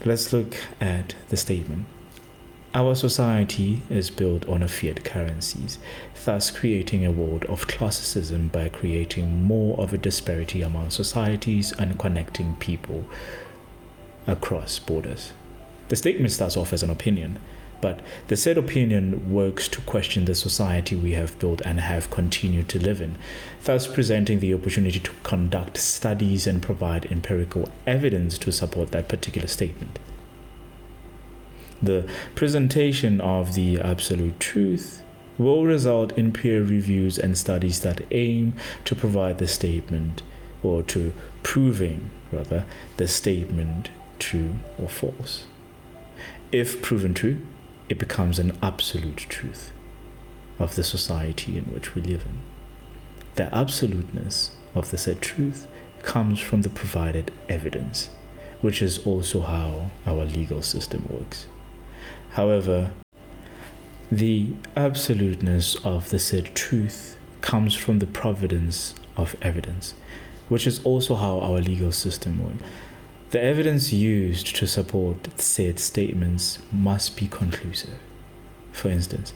let's 0.06 0.32
look 0.32 0.56
at 0.80 1.14
the 1.28 1.36
statement 1.36 1.86
our 2.74 2.94
society 2.94 3.80
is 3.88 4.10
built 4.10 4.46
on 4.46 4.62
a 4.62 4.68
fiat 4.68 5.02
currencies, 5.02 5.78
thus 6.24 6.50
creating 6.50 7.04
a 7.04 7.10
world 7.10 7.44
of 7.46 7.66
classicism 7.66 8.48
by 8.48 8.68
creating 8.68 9.42
more 9.42 9.78
of 9.80 9.94
a 9.94 9.98
disparity 9.98 10.60
among 10.60 10.90
societies 10.90 11.72
and 11.72 11.98
connecting 11.98 12.56
people 12.56 13.06
across 14.26 14.78
borders. 14.78 15.32
The 15.88 15.96
statement 15.96 16.30
starts 16.30 16.58
off 16.58 16.74
as 16.74 16.82
an 16.82 16.90
opinion, 16.90 17.38
but 17.80 18.00
the 18.26 18.36
said 18.36 18.58
opinion 18.58 19.32
works 19.32 19.66
to 19.68 19.80
question 19.82 20.26
the 20.26 20.34
society 20.34 20.94
we 20.94 21.12
have 21.12 21.38
built 21.38 21.62
and 21.62 21.80
have 21.80 22.10
continued 22.10 22.68
to 22.68 22.78
live 22.78 23.00
in, 23.00 23.16
thus 23.64 23.86
presenting 23.86 24.40
the 24.40 24.52
opportunity 24.52 25.00
to 25.00 25.10
conduct 25.22 25.78
studies 25.78 26.46
and 26.46 26.60
provide 26.60 27.10
empirical 27.10 27.70
evidence 27.86 28.36
to 28.38 28.52
support 28.52 28.90
that 28.90 29.08
particular 29.08 29.48
statement 29.48 29.98
the 31.82 32.08
presentation 32.34 33.20
of 33.20 33.54
the 33.54 33.80
absolute 33.80 34.38
truth 34.40 35.02
will 35.38 35.64
result 35.64 36.12
in 36.18 36.32
peer 36.32 36.62
reviews 36.62 37.18
and 37.18 37.38
studies 37.38 37.80
that 37.80 38.04
aim 38.10 38.54
to 38.84 38.96
provide 38.96 39.38
the 39.38 39.46
statement 39.46 40.22
or 40.62 40.82
to 40.82 41.12
proving 41.42 42.10
rather 42.32 42.64
the 42.96 43.06
statement 43.06 43.90
true 44.18 44.56
or 44.76 44.88
false. 44.88 45.44
If 46.50 46.82
proven 46.82 47.14
true, 47.14 47.40
it 47.88 47.98
becomes 47.98 48.38
an 48.38 48.58
absolute 48.62 49.16
truth 49.16 49.72
of 50.58 50.74
the 50.74 50.84
society 50.84 51.56
in 51.56 51.64
which 51.64 51.94
we 51.94 52.02
live 52.02 52.24
in. 52.26 52.38
The 53.36 53.54
absoluteness 53.54 54.50
of 54.74 54.90
the 54.90 54.98
said 54.98 55.20
truth 55.20 55.68
comes 56.02 56.40
from 56.40 56.62
the 56.62 56.70
provided 56.70 57.30
evidence, 57.48 58.10
which 58.60 58.82
is 58.82 58.98
also 59.06 59.42
how 59.42 59.90
our 60.06 60.24
legal 60.24 60.62
system 60.62 61.06
works. 61.08 61.46
However, 62.38 62.92
the 64.12 64.52
absoluteness 64.76 65.74
of 65.84 66.10
the 66.10 66.20
said 66.20 66.54
truth 66.54 67.18
comes 67.40 67.74
from 67.74 67.98
the 67.98 68.06
providence 68.06 68.94
of 69.16 69.34
evidence, 69.42 69.94
which 70.48 70.64
is 70.64 70.80
also 70.84 71.16
how 71.16 71.40
our 71.40 71.60
legal 71.60 71.90
system 71.90 72.40
works. 72.40 72.62
The 73.30 73.42
evidence 73.42 73.92
used 73.92 74.54
to 74.54 74.68
support 74.68 75.40
said 75.40 75.80
statements 75.80 76.60
must 76.70 77.16
be 77.16 77.26
conclusive. 77.26 77.98
For 78.70 78.88
instance, 78.88 79.32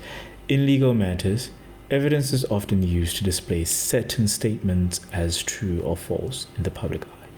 in 0.46 0.64
legal 0.64 0.94
matters, 0.94 1.50
evidence 1.90 2.32
is 2.32 2.44
often 2.44 2.84
used 2.84 3.16
to 3.16 3.24
display 3.24 3.64
certain 3.64 4.28
statements 4.28 5.00
as 5.12 5.42
true 5.42 5.80
or 5.80 5.96
false 5.96 6.46
in 6.56 6.62
the 6.62 6.70
public 6.70 7.04
eye, 7.04 7.30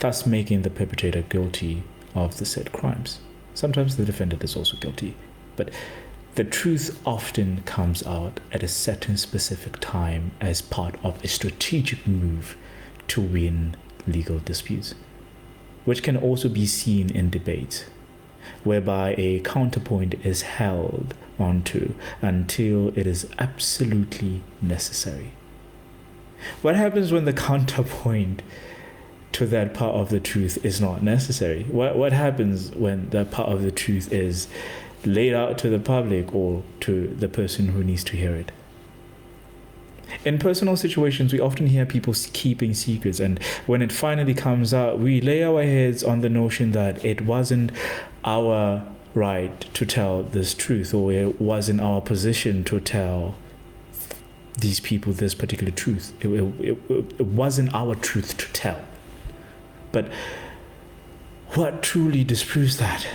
thus 0.00 0.26
making 0.26 0.62
the 0.62 0.70
perpetrator 0.70 1.22
guilty 1.22 1.84
of 2.12 2.38
the 2.38 2.44
said 2.44 2.72
crimes. 2.72 3.20
Sometimes 3.54 3.96
the 3.96 4.04
defendant 4.04 4.42
is 4.42 4.56
also 4.56 4.76
guilty, 4.76 5.14
but 5.56 5.70
the 6.34 6.44
truth 6.44 6.98
often 7.04 7.62
comes 7.62 8.02
out 8.06 8.40
at 8.50 8.62
a 8.62 8.68
certain 8.68 9.18
specific 9.18 9.78
time 9.80 10.30
as 10.40 10.62
part 10.62 10.94
of 11.04 11.22
a 11.22 11.28
strategic 11.28 12.06
move 12.06 12.56
to 13.08 13.20
win 13.20 13.76
legal 14.06 14.38
disputes, 14.38 14.94
which 15.84 16.02
can 16.02 16.16
also 16.16 16.48
be 16.48 16.64
seen 16.64 17.10
in 17.10 17.28
debates, 17.28 17.84
whereby 18.64 19.14
a 19.18 19.40
counterpoint 19.40 20.14
is 20.24 20.42
held 20.42 21.14
onto 21.38 21.94
until 22.22 22.88
it 22.98 23.06
is 23.06 23.26
absolutely 23.38 24.42
necessary. 24.62 25.32
What 26.62 26.76
happens 26.76 27.12
when 27.12 27.26
the 27.26 27.32
counterpoint 27.48 28.42
to 29.32 29.46
that 29.46 29.74
part 29.74 29.94
of 29.94 30.10
the 30.10 30.20
truth 30.20 30.64
is 30.64 30.80
not 30.80 31.02
necessary. 31.02 31.64
What 31.64 31.96
what 31.96 32.12
happens 32.12 32.70
when 32.72 33.08
that 33.10 33.30
part 33.30 33.50
of 33.50 33.62
the 33.62 33.72
truth 33.72 34.12
is 34.12 34.48
laid 35.04 35.34
out 35.34 35.58
to 35.58 35.70
the 35.70 35.78
public 35.78 36.34
or 36.34 36.62
to 36.80 37.08
the 37.08 37.28
person 37.28 37.68
who 37.68 37.82
needs 37.82 38.04
to 38.04 38.16
hear 38.16 38.34
it? 38.34 38.52
In 40.24 40.38
personal 40.38 40.76
situations, 40.76 41.32
we 41.32 41.40
often 41.40 41.66
hear 41.66 41.86
people 41.86 42.14
keeping 42.32 42.74
secrets, 42.74 43.18
and 43.18 43.42
when 43.66 43.80
it 43.80 43.90
finally 43.90 44.34
comes 44.34 44.74
out, 44.74 44.98
we 44.98 45.20
lay 45.20 45.42
our 45.42 45.62
heads 45.62 46.04
on 46.04 46.20
the 46.20 46.28
notion 46.28 46.72
that 46.72 47.02
it 47.04 47.22
wasn't 47.22 47.72
our 48.24 48.86
right 49.14 49.60
to 49.74 49.86
tell 49.86 50.22
this 50.22 50.54
truth, 50.54 50.92
or 50.92 51.12
it 51.12 51.40
wasn't 51.40 51.80
our 51.80 52.00
position 52.00 52.62
to 52.64 52.78
tell 52.78 53.34
these 54.58 54.80
people 54.80 55.12
this 55.14 55.34
particular 55.34 55.72
truth. 55.72 56.12
It, 56.20 56.28
it, 56.28 56.78
it, 56.90 57.14
it 57.18 57.26
wasn't 57.26 57.74
our 57.74 57.94
truth 57.94 58.36
to 58.36 58.52
tell. 58.52 58.84
But 59.92 60.10
what 61.50 61.82
truly 61.82 62.24
disproves 62.24 62.78
that? 62.78 63.06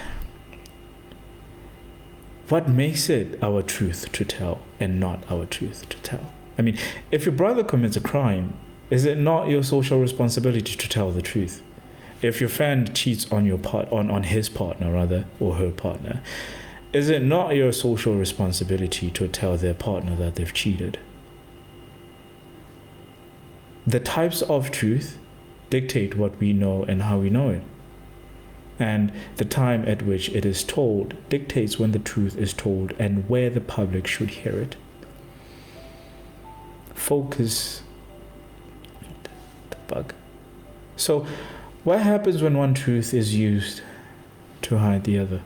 What 2.49 2.69
makes 2.69 3.09
it 3.09 3.43
our 3.43 3.61
truth 3.61 4.11
to 4.13 4.23
tell 4.23 4.61
and 4.79 4.99
not 4.99 5.29
our 5.29 5.45
truth 5.45 5.89
to 5.89 5.97
tell? 5.97 6.31
I 6.57 6.61
mean, 6.61 6.77
if 7.11 7.25
your 7.25 7.35
brother 7.35 7.63
commits 7.63 7.97
a 7.97 7.99
crime, 7.99 8.53
is 8.89 9.05
it 9.05 9.17
not 9.17 9.49
your 9.49 9.63
social 9.63 9.99
responsibility 9.99 10.75
to 10.75 10.89
tell 10.89 11.11
the 11.11 11.21
truth? 11.21 11.61
If 12.21 12.39
your 12.39 12.49
friend 12.49 12.95
cheats 12.95 13.29
on 13.31 13.45
your 13.45 13.57
part 13.57 13.91
on, 13.91 14.09
on 14.09 14.23
his 14.23 14.49
partner 14.49 14.93
rather 14.93 15.25
or 15.39 15.55
her 15.55 15.71
partner, 15.71 16.21
is 16.93 17.09
it 17.09 17.21
not 17.21 17.55
your 17.55 17.71
social 17.73 18.15
responsibility 18.15 19.11
to 19.11 19.27
tell 19.27 19.57
their 19.57 19.73
partner 19.73 20.15
that 20.15 20.35
they've 20.35 20.53
cheated? 20.53 20.99
The 23.85 23.99
types 23.99 24.41
of 24.43 24.71
truth 24.71 25.17
dictate 25.69 26.15
what 26.15 26.39
we 26.39 26.53
know 26.53 26.83
and 26.83 27.03
how 27.03 27.19
we 27.19 27.29
know 27.29 27.49
it. 27.49 27.63
And 28.79 29.11
the 29.37 29.45
time 29.45 29.87
at 29.87 30.03
which 30.03 30.29
it 30.29 30.45
is 30.45 30.63
told 30.63 31.15
dictates 31.29 31.79
when 31.79 31.91
the 31.91 31.99
truth 31.99 32.37
is 32.37 32.53
told 32.53 32.93
and 32.99 33.27
where 33.27 33.49
the 33.49 33.61
public 33.61 34.05
should 34.05 34.29
hear 34.29 34.53
it. 34.53 34.75
Focus. 36.93 37.81
The 39.69 39.77
bug. 39.87 40.13
So, 40.95 41.25
what 41.83 42.01
happens 42.01 42.41
when 42.41 42.57
one 42.57 42.73
truth 42.73 43.13
is 43.13 43.35
used 43.35 43.81
to 44.63 44.77
hide 44.77 45.05
the 45.05 45.17
other? 45.19 45.41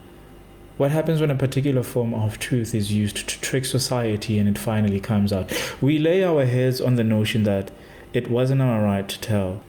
What 0.78 0.92
happens 0.92 1.22
when 1.22 1.30
a 1.30 1.36
particular 1.36 1.84
form 1.84 2.14
of 2.14 2.40
truth 2.40 2.74
is 2.74 2.92
used 2.92 3.18
to 3.18 3.40
trick 3.42 3.66
society 3.66 4.40
and 4.40 4.50
it 4.50 4.58
finally 4.58 5.00
comes 5.00 5.32
out? 5.32 5.52
We 5.80 6.00
lay 6.00 6.24
our 6.24 6.46
heads 6.46 6.82
on 6.82 6.96
the 6.96 7.04
notion 7.04 7.44
that 7.44 7.70
it 8.14 8.32
wasn't 8.32 8.62
our 8.62 8.82
right 8.84 9.08
to 9.08 9.22
tell. 9.22 9.62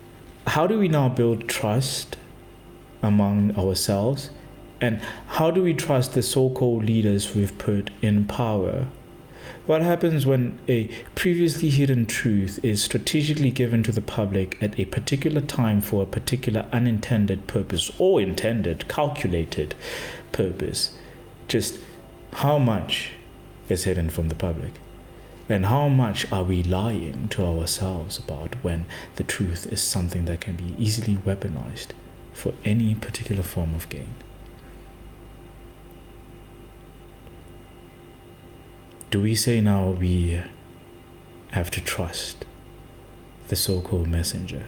How 0.47 0.67
do 0.67 0.79
we 0.79 0.89
now 0.89 1.09
build 1.09 1.49
trust 1.49 2.17
among 3.03 3.57
ourselves? 3.57 4.31
And 4.81 5.01
how 5.29 5.53
do 5.53 5.63
we 5.63 5.75
trust 5.75 6.15
the 6.15 6.23
so 6.23 6.51
called 6.51 6.85
leaders 6.85 7.35
we've 7.35 7.57
put 7.57 7.91
in 8.03 8.27
power? 8.27 8.87
What 9.67 9.83
happens 9.83 10.27
when 10.27 10.59
a 10.67 10.89
previously 11.15 11.71
hidden 11.71 12.07
truth 12.07 12.59
is 12.65 12.83
strategically 12.83 13.53
given 13.53 13.85
to 13.85 13.93
the 13.93 14.01
public 14.01 14.61
at 14.61 14.79
a 14.79 14.87
particular 14.87 15.41
time 15.41 15.81
for 15.81 16.03
a 16.03 16.07
particular 16.07 16.67
unintended 16.73 17.47
purpose 17.47 17.93
or 17.99 18.21
intended, 18.21 18.89
calculated 18.89 19.77
purpose? 20.33 20.99
Just 21.47 21.79
how 22.33 22.59
much 22.59 23.13
is 23.69 23.85
hidden 23.85 24.11
from 24.11 24.29
the 24.29 24.35
public? 24.35 24.73
And 25.53 25.67
how 25.67 25.89
much 25.89 26.31
are 26.33 26.45
we 26.45 26.63
lying 26.63 27.29
to 27.29 27.45
ourselves 27.45 28.19
about 28.19 28.55
when 28.65 28.87
the 29.17 29.25
truth 29.25 29.67
is 29.71 29.83
something 29.83 30.25
that 30.25 30.41
can 30.41 30.57
be 30.57 30.75
easily 30.79 31.17
weaponized 31.17 31.89
for 32.33 32.55
any 32.65 32.95
particular 32.95 33.43
form 33.43 33.75
of 33.75 33.89
gain? 33.89 34.15
do 39.13 39.21
we 39.21 39.35
say 39.35 39.61
now 39.61 39.91
we 39.91 40.41
have 41.51 41.71
to 41.71 41.83
trust 41.83 42.47
the 43.49 43.57
so 43.57 43.83
called 43.83 44.09
messenger? 44.09 44.65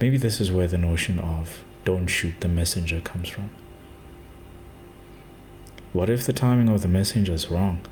Maybe 0.00 0.16
this 0.16 0.40
is 0.40 0.50
where 0.50 0.66
the 0.66 0.78
notion 0.78 1.18
of 1.18 1.62
don't 1.84 2.06
shoot 2.06 2.40
the 2.40 2.48
messenger 2.48 3.02
comes 3.02 3.28
from. 3.28 3.50
What 5.92 6.08
if 6.08 6.24
the 6.24 6.32
timing 6.32 6.70
of 6.70 6.80
the 6.80 6.88
messenger 6.88 7.34
is 7.34 7.50
wrong? 7.50 7.82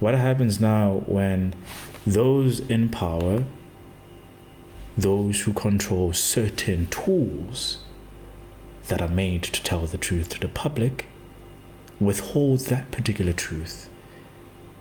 What 0.00 0.14
happens 0.14 0.58
now 0.58 1.02
when 1.04 1.54
those 2.06 2.60
in 2.60 2.88
power, 2.88 3.44
those 4.96 5.42
who 5.42 5.52
control 5.52 6.14
certain 6.14 6.86
tools 6.86 7.84
that 8.88 9.02
are 9.02 9.08
made 9.08 9.42
to 9.42 9.62
tell 9.62 9.86
the 9.86 9.98
truth 9.98 10.30
to 10.30 10.40
the 10.40 10.48
public, 10.48 11.06
withhold 12.00 12.60
that 12.60 12.90
particular 12.90 13.34
truth 13.34 13.90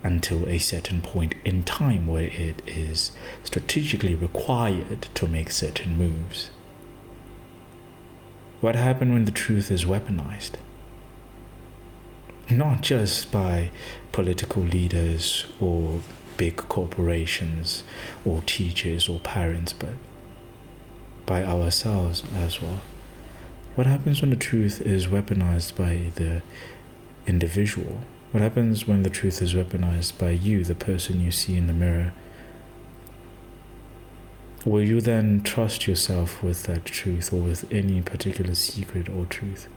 until 0.03 0.47
a 0.47 0.57
certain 0.57 1.01
point 1.01 1.35
in 1.43 1.65
time 1.65 2.07
where 2.07 2.29
it 2.29 2.61
is 2.65 3.11
strategically 3.43 4.15
required 4.15 5.09
to 5.15 5.27
make 5.27 5.51
certain 5.51 5.97
moves. 5.97 6.49
What 8.61 8.75
happened 8.75 9.11
when 9.13 9.25
the 9.25 9.31
truth 9.31 9.69
is 9.69 9.83
weaponized? 9.83 10.53
Not 12.51 12.81
just 12.81 13.31
by 13.31 13.69
political 14.11 14.63
leaders 14.63 15.45
or 15.59 16.01
big 16.35 16.55
corporations 16.55 17.83
or 18.25 18.41
teachers 18.41 19.07
or 19.07 19.19
parents, 19.19 19.71
but 19.71 19.93
by 21.27 21.43
ourselves 21.43 22.23
as 22.35 22.59
well. 22.61 22.81
What 23.75 23.85
happens 23.85 24.21
when 24.21 24.31
the 24.31 24.35
truth 24.35 24.81
is 24.81 25.05
weaponized 25.07 25.75
by 25.75 26.11
the 26.15 26.41
individual? 27.27 27.99
What 28.31 28.41
happens 28.41 28.87
when 28.87 29.03
the 29.03 29.09
truth 29.09 29.41
is 29.41 29.53
weaponized 29.53 30.17
by 30.17 30.31
you, 30.31 30.63
the 30.63 30.75
person 30.75 31.21
you 31.21 31.31
see 31.31 31.55
in 31.55 31.67
the 31.67 31.73
mirror? 31.73 32.13
Will 34.65 34.81
you 34.81 35.01
then 35.01 35.43
trust 35.43 35.87
yourself 35.87 36.41
with 36.41 36.63
that 36.63 36.83
truth 36.85 37.31
or 37.31 37.41
with 37.41 37.71
any 37.71 38.01
particular 38.01 38.55
secret 38.55 39.07
or 39.07 39.25
truth? 39.25 39.67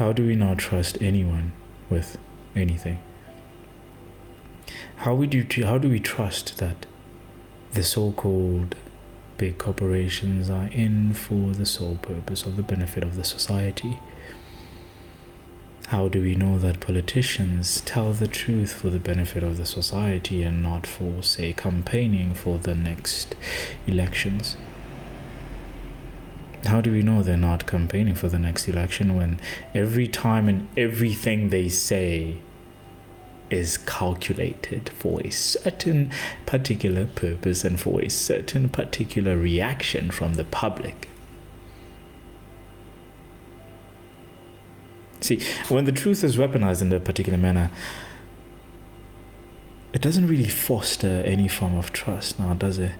How 0.00 0.14
do 0.14 0.26
we 0.26 0.34
not 0.34 0.56
trust 0.56 0.96
anyone 1.02 1.52
with 1.90 2.16
anything? 2.56 3.00
How 4.96 5.14
how 5.14 5.76
do 5.76 5.90
we 5.90 6.00
trust 6.00 6.56
that 6.56 6.86
the 7.72 7.82
so-called 7.82 8.76
big 9.36 9.58
corporations 9.58 10.48
are 10.48 10.68
in 10.68 11.12
for 11.12 11.52
the 11.52 11.66
sole 11.66 11.98
purpose 12.00 12.46
of 12.46 12.56
the 12.56 12.62
benefit 12.62 13.02
of 13.02 13.14
the 13.14 13.24
society? 13.24 13.98
How 15.88 16.08
do 16.08 16.22
we 16.22 16.34
know 16.34 16.58
that 16.58 16.80
politicians 16.80 17.82
tell 17.82 18.14
the 18.14 18.26
truth 18.26 18.72
for 18.72 18.88
the 18.88 18.98
benefit 18.98 19.42
of 19.42 19.58
the 19.58 19.66
society 19.66 20.42
and 20.42 20.62
not 20.62 20.86
for, 20.86 21.22
say, 21.22 21.52
campaigning 21.52 22.32
for 22.32 22.56
the 22.56 22.74
next 22.74 23.34
elections? 23.86 24.56
How 26.66 26.80
do 26.80 26.92
we 26.92 27.02
know 27.02 27.22
they're 27.22 27.36
not 27.36 27.66
campaigning 27.66 28.14
for 28.14 28.28
the 28.28 28.38
next 28.38 28.68
election 28.68 29.16
when 29.16 29.40
every 29.74 30.06
time 30.06 30.48
and 30.48 30.68
everything 30.76 31.48
they 31.48 31.68
say 31.68 32.36
is 33.48 33.76
calculated 33.78 34.90
for 34.90 35.20
a 35.24 35.30
certain 35.30 36.12
particular 36.46 37.06
purpose 37.06 37.64
and 37.64 37.80
for 37.80 38.00
a 38.00 38.08
certain 38.08 38.68
particular 38.68 39.36
reaction 39.36 40.10
from 40.10 40.34
the 40.34 40.44
public? 40.44 41.08
See, 45.20 45.40
when 45.68 45.84
the 45.84 45.92
truth 45.92 46.24
is 46.24 46.36
weaponized 46.36 46.82
in 46.82 46.92
a 46.92 47.00
particular 47.00 47.38
manner, 47.38 47.70
it 49.92 50.00
doesn't 50.00 50.26
really 50.28 50.48
foster 50.48 51.22
any 51.26 51.48
form 51.48 51.76
of 51.76 51.92
trust 51.92 52.38
now, 52.38 52.54
does 52.54 52.78
it? 52.78 52.92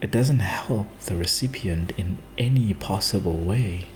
It 0.00 0.10
doesn't 0.12 0.38
help 0.38 0.86
the 1.00 1.16
recipient 1.16 1.92
in 1.96 2.18
any 2.36 2.72
possible 2.72 3.36
way. 3.36 3.86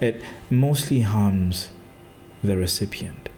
It 0.00 0.22
mostly 0.50 1.00
harms 1.00 1.70
the 2.44 2.56
recipient. 2.56 3.28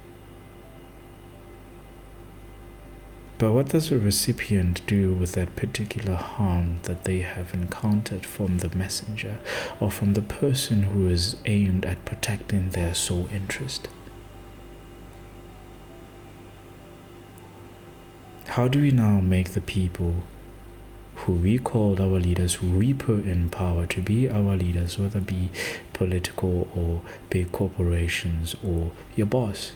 But 3.38 3.52
what 3.52 3.68
does 3.70 3.90
a 3.90 3.98
recipient 3.98 4.84
do 4.86 5.14
with 5.14 5.32
that 5.32 5.56
particular 5.56 6.16
harm 6.16 6.80
that 6.82 7.04
they 7.04 7.20
have 7.20 7.54
encountered 7.54 8.26
from 8.26 8.58
the 8.58 8.76
messenger 8.76 9.38
or 9.80 9.90
from 9.90 10.12
the 10.12 10.20
person 10.20 10.82
who 10.82 11.08
is 11.08 11.36
aimed 11.46 11.86
at 11.86 12.04
protecting 12.04 12.70
their 12.70 12.92
sole 12.92 13.28
interest? 13.32 13.88
How 18.54 18.66
do 18.66 18.80
we 18.80 18.90
now 18.90 19.20
make 19.20 19.50
the 19.50 19.60
people 19.60 20.24
who 21.14 21.34
we 21.34 21.56
call 21.58 22.02
our 22.02 22.18
leaders, 22.18 22.54
who 22.54 22.68
we 22.70 22.92
put 22.92 23.24
in 23.24 23.48
power 23.48 23.86
to 23.86 24.02
be 24.02 24.28
our 24.28 24.56
leaders, 24.56 24.98
whether 24.98 25.18
it 25.20 25.26
be 25.26 25.50
political 25.92 26.66
or 26.74 27.02
big 27.30 27.52
corporations 27.52 28.56
or 28.64 28.90
your 29.14 29.28
boss? 29.28 29.72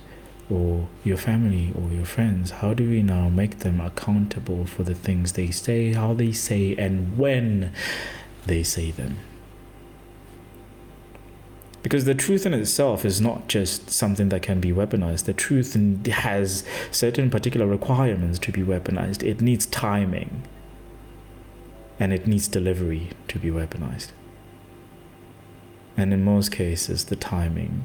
or 0.50 0.88
your 1.02 1.16
family 1.16 1.72
or 1.74 1.90
your 1.90 2.04
friends, 2.04 2.50
how 2.50 2.74
do 2.74 2.90
we 2.90 3.02
now 3.02 3.30
make 3.30 3.60
them 3.60 3.80
accountable 3.80 4.66
for 4.66 4.82
the 4.82 4.94
things 4.94 5.32
they 5.32 5.50
say, 5.50 5.94
how 5.94 6.12
they 6.12 6.32
say, 6.32 6.76
and 6.76 7.16
when 7.16 7.72
they 8.44 8.62
say 8.62 8.90
them? 8.90 9.16
Because 11.85 12.07
the 12.07 12.14
truth 12.14 12.47
in 12.47 12.55
itself 12.55 13.05
is 13.05 13.20
not 13.20 13.47
just 13.47 13.90
something 13.90 14.31
that 14.31 14.40
can 14.40 14.59
be 14.59 14.73
weaponized. 14.73 15.27
The 15.27 15.35
truth 15.35 15.75
has 16.07 16.64
certain 16.90 17.29
particular 17.29 17.66
requirements 17.66 18.38
to 18.40 18.51
be 18.53 18.62
weaponized. 18.62 19.23
It 19.23 19.42
needs 19.42 19.66
timing. 19.66 20.42
and 22.01 22.12
it 22.12 22.27
needs 22.27 22.49
delivery 22.49 23.11
to 23.29 23.38
be 23.38 23.51
weaponized. 23.51 24.09
And 25.97 26.12
in 26.12 26.25
most 26.25 26.51
cases, 26.51 27.05
the 27.05 27.16
timing 27.16 27.85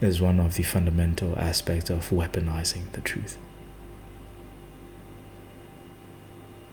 is 0.00 0.20
one 0.20 0.40
of 0.40 0.54
the 0.54 0.62
fundamental 0.62 1.38
aspects 1.38 1.90
of 1.90 2.08
weaponizing 2.10 2.90
the 2.92 3.02
truth. 3.02 3.36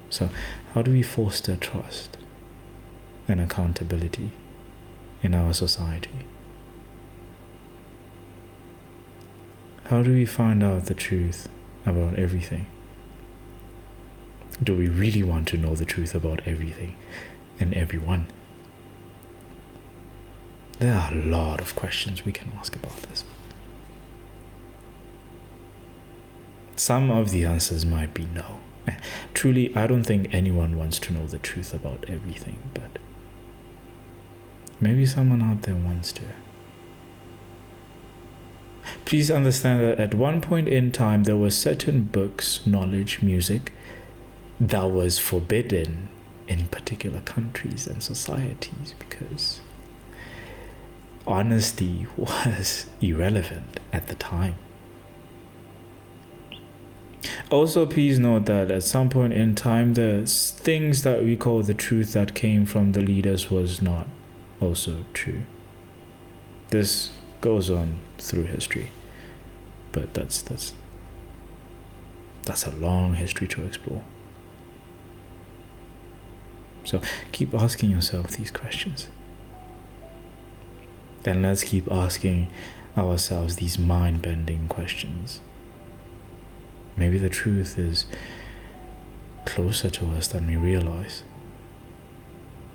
So, 0.09 0.29
how 0.73 0.81
do 0.81 0.91
we 0.91 1.03
foster 1.03 1.55
trust 1.57 2.17
and 3.27 3.41
accountability 3.41 4.31
in 5.21 5.33
our 5.33 5.53
society? 5.53 6.25
How 9.85 10.01
do 10.01 10.13
we 10.13 10.25
find 10.25 10.63
out 10.63 10.85
the 10.85 10.93
truth 10.93 11.49
about 11.85 12.15
everything? 12.17 12.67
Do 14.63 14.75
we 14.77 14.87
really 14.87 15.23
want 15.23 15.47
to 15.49 15.57
know 15.57 15.75
the 15.75 15.85
truth 15.85 16.15
about 16.15 16.41
everything 16.45 16.95
and 17.59 17.73
everyone? 17.73 18.27
There 20.79 20.93
are 20.93 21.11
a 21.11 21.15
lot 21.15 21.61
of 21.61 21.75
questions 21.75 22.25
we 22.25 22.31
can 22.31 22.51
ask 22.57 22.75
about 22.75 23.01
this. 23.03 23.23
Some 26.75 27.11
of 27.11 27.31
the 27.31 27.45
answers 27.45 27.85
might 27.85 28.13
be 28.13 28.25
no. 28.33 28.59
Eh, 28.87 28.95
truly, 29.33 29.75
I 29.75 29.85
don't 29.85 30.03
think 30.03 30.33
anyone 30.33 30.77
wants 30.77 30.97
to 30.99 31.13
know 31.13 31.27
the 31.27 31.37
truth 31.37 31.73
about 31.73 32.05
everything, 32.07 32.57
but 32.73 32.97
maybe 34.81 35.05
someone 35.05 35.41
out 35.41 35.61
there 35.61 35.75
wants 35.75 36.11
to. 36.13 36.23
Please 39.05 39.29
understand 39.29 39.81
that 39.81 39.99
at 39.99 40.13
one 40.13 40.41
point 40.41 40.67
in 40.67 40.91
time, 40.91 41.23
there 41.23 41.37
were 41.37 41.51
certain 41.51 42.03
books, 42.03 42.65
knowledge, 42.65 43.21
music 43.21 43.71
that 44.59 44.91
was 44.91 45.19
forbidden 45.19 46.09
in 46.47 46.67
particular 46.67 47.21
countries 47.21 47.87
and 47.87 48.03
societies 48.03 48.95
because 48.99 49.61
honesty 51.25 52.07
was 52.17 52.87
irrelevant 52.99 53.79
at 53.93 54.07
the 54.07 54.15
time. 54.15 54.55
Also, 57.49 57.85
please 57.85 58.17
note 58.17 58.45
that 58.45 58.71
at 58.71 58.83
some 58.83 59.09
point 59.09 59.33
in 59.33 59.53
time, 59.55 59.93
the 59.93 60.23
things 60.25 61.03
that 61.03 61.23
we 61.23 61.35
call 61.35 61.61
the 61.61 61.73
truth 61.73 62.13
that 62.13 62.33
came 62.33 62.65
from 62.65 62.93
the 62.93 63.01
leaders 63.01 63.51
was 63.51 63.81
not 63.81 64.07
also 64.61 65.05
true. 65.13 65.43
This 66.69 67.11
goes 67.41 67.69
on 67.69 67.99
through 68.17 68.43
history, 68.43 68.91
but 69.91 70.13
that's 70.13 70.41
that's 70.41 70.73
that's 72.43 72.65
a 72.65 72.71
long 72.71 73.15
history 73.15 73.47
to 73.47 73.65
explore. 73.65 74.03
So 76.83 77.01
keep 77.31 77.53
asking 77.53 77.91
yourself 77.91 78.31
these 78.31 78.51
questions. 78.51 79.07
And 81.23 81.43
let's 81.43 81.63
keep 81.63 81.91
asking 81.91 82.47
ourselves 82.97 83.57
these 83.57 83.77
mind 83.77 84.21
bending 84.21 84.67
questions. 84.67 85.39
Maybe 86.97 87.17
the 87.17 87.29
truth 87.29 87.77
is 87.77 88.05
closer 89.45 89.89
to 89.91 90.07
us 90.11 90.27
than 90.27 90.47
we 90.47 90.55
realize. 90.55 91.23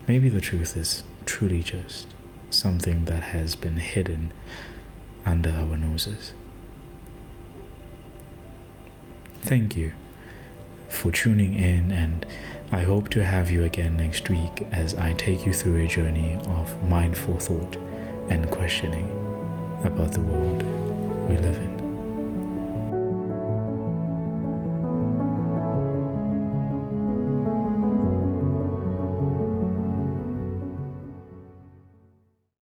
Maybe 0.07 0.29
the 0.29 0.41
truth 0.41 0.77
is 0.77 1.03
truly 1.27 1.63
just 1.63 2.07
something 2.51 3.05
that 3.05 3.23
has 3.23 3.57
been 3.57 3.77
hidden 3.77 4.33
under 5.25 5.51
our 5.51 5.77
noses. 5.77 6.33
Thank 9.43 9.77
you 9.77 9.93
for 10.89 11.13
tuning 11.13 11.55
in, 11.55 11.93
and 11.93 12.25
I 12.73 12.83
hope 12.83 13.11
to 13.11 13.25
have 13.25 13.51
you 13.51 13.65
again 13.65 13.97
next 13.97 14.31
week 14.31 14.67
as 14.73 14.95
I 14.95 15.13
take 15.13 15.45
you 15.45 15.53
through 15.53 15.85
a 15.85 15.87
journey 15.87 16.39
of 16.47 16.89
mindful 16.89 17.39
thought 17.39 17.77
and 18.29 18.51
questioning 18.51 19.11
about 19.85 20.13
the 20.13 20.21
world 20.21 20.63
we 21.29 21.37
live 21.37 21.57
in. 21.57 21.86